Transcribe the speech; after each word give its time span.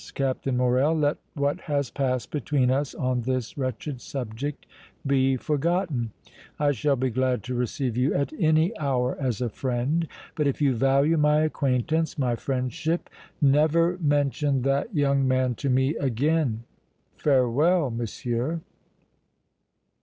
Captain 0.15 0.57
Morrel, 0.57 0.95
let 0.97 1.17
what 1.35 1.59
has 1.61 1.91
passed 1.91 2.31
between 2.31 2.71
us 2.71 2.95
on 2.95 3.21
this 3.21 3.55
wretched 3.55 4.01
subject 4.01 4.65
be 5.05 5.35
forgotten. 5.37 6.09
I 6.57 6.71
shall 6.71 6.95
be 6.95 7.11
glad 7.11 7.43
to 7.43 7.53
receive 7.53 7.95
you 7.95 8.11
at 8.15 8.33
any 8.39 8.75
hour 8.79 9.15
as 9.19 9.41
a 9.41 9.49
friend, 9.49 10.07
but, 10.33 10.47
if 10.47 10.59
you 10.59 10.73
value 10.75 11.17
my 11.17 11.41
acquaintance, 11.41 12.17
my 12.17 12.35
friendship, 12.35 13.11
never 13.39 13.99
mention 14.01 14.63
that 14.63 14.91
young 14.95 15.27
man 15.27 15.53
to 15.53 15.69
me 15.69 15.95
again! 15.97 16.63
Farewell, 17.15 17.91
Monsieur!" 17.91 18.59